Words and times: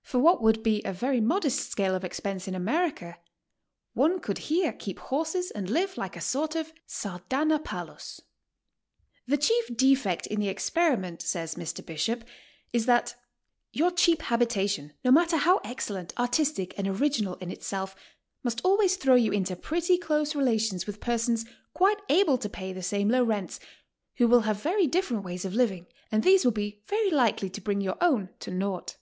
For 0.00 0.18
w^hat 0.18 0.40
would 0.40 0.62
be 0.62 0.80
a 0.86 0.92
very 0.94 1.20
mod 1.20 1.44
est 1.44 1.68
scale 1.68 1.94
of 1.94 2.02
expense 2.02 2.48
in 2.48 2.54
America, 2.54 3.18
one 3.92 4.20
could 4.20 4.38
here 4.48 4.72
keep 4.72 4.98
horses 4.98 5.50
and 5.50 5.68
live 5.68 5.98
like 5.98 6.16
a 6.16 6.20
sort 6.22 6.54
of 6.56 6.72
Sardanapalus." 6.88 8.22
The 9.26 9.36
chief 9.36 9.76
defect 9.76 10.26
in 10.26 10.40
the 10.40 10.48
experiment, 10.48 11.20
says 11.20 11.56
Mr. 11.56 11.84
Bishop, 11.84 12.24
is 12.72 12.86
that 12.86 13.16
"your 13.70 13.90
cheap 13.90 14.22
habitation, 14.22 14.94
no 15.04 15.10
matter 15.10 15.36
how 15.36 15.58
excellent, 15.62 16.18
artistic, 16.18 16.72
and 16.78 16.88
original 16.88 17.34
in 17.34 17.50
itself, 17.50 17.94
must 18.42 18.62
always 18.64 18.96
thrjow 18.96 19.20
you 19.22 19.30
into 19.30 19.54
pretty 19.56 19.98
close 19.98 20.34
relations 20.34 20.86
with 20.86 21.00
persons 21.00 21.44
quite 21.74 22.00
able 22.08 22.38
to 22.38 22.48
pay 22.48 22.72
the 22.72 22.82
same 22.82 23.10
low 23.10 23.24
rents, 23.24 23.60
«who 24.16 24.26
will 24.26 24.40
have 24.40 24.62
very 24.62 24.86
different 24.86 25.22
ways 25.22 25.44
of 25.44 25.52
living, 25.54 25.86
and 26.10 26.22
these 26.24 26.46
will 26.46 26.50
be 26.50 26.82
very 26.88 27.10
likely 27.10 27.50
to 27.50 27.60
bring 27.60 27.82
your 27.82 27.96
owm 28.00 28.30
to 28.38 28.50
naught." 28.50 28.96